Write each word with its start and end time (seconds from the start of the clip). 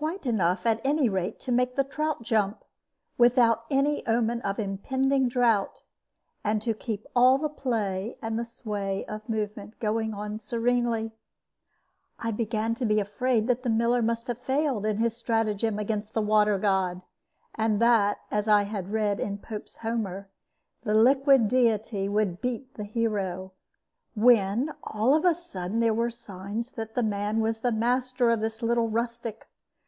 Quite 0.00 0.24
enough, 0.24 0.64
at 0.64 0.80
any 0.82 1.10
rate, 1.10 1.38
to 1.40 1.52
make 1.52 1.76
the 1.76 1.84
trout 1.84 2.22
jump, 2.22 2.64
without 3.18 3.66
any 3.70 4.02
omen 4.06 4.40
of 4.40 4.58
impending 4.58 5.28
drought, 5.28 5.82
and 6.42 6.62
to 6.62 6.72
keep 6.72 7.04
all 7.14 7.36
the 7.36 7.50
play 7.50 8.16
and 8.22 8.38
the 8.38 8.46
sway 8.46 9.04
of 9.04 9.28
movement 9.28 9.78
going 9.78 10.14
on 10.14 10.38
serenely. 10.38 11.12
I 12.18 12.30
began 12.30 12.74
to 12.76 12.86
be 12.86 12.98
afraid 12.98 13.46
that 13.48 13.62
the 13.62 13.68
miller 13.68 14.00
must 14.00 14.26
have 14.28 14.38
failed 14.40 14.86
in 14.86 14.96
his 14.96 15.14
stratagem 15.18 15.78
against 15.78 16.14
the 16.14 16.22
water 16.22 16.58
god, 16.58 17.02
and 17.54 17.78
that, 17.82 18.20
as 18.30 18.48
I 18.48 18.62
had 18.62 18.92
read 18.92 19.20
in 19.20 19.36
Pope's 19.36 19.76
Homer, 19.76 20.30
the 20.82 20.94
liquid 20.94 21.46
deity 21.46 22.08
would 22.08 22.40
beat 22.40 22.72
the 22.72 22.84
hero, 22.84 23.52
when 24.16 24.70
all 24.82 25.12
of 25.14 25.26
a 25.26 25.34
sudden 25.34 25.80
there 25.80 25.92
were 25.92 26.08
signs 26.10 26.70
that 26.70 26.96
man 27.04 27.40
was 27.40 27.58
the 27.58 27.70
master 27.70 28.30
of 28.30 28.40
this 28.40 28.62
little 28.62 28.88
rustic. 28.88 29.46